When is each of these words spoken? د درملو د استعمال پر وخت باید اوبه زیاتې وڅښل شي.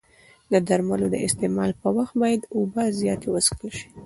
د 0.51 0.53
درملو 0.67 1.07
د 1.11 1.15
استعمال 1.27 1.71
پر 1.81 1.89
وخت 1.97 2.13
باید 2.21 2.41
اوبه 2.55 2.83
زیاتې 2.99 3.27
وڅښل 3.31 3.69
شي. 3.77 3.87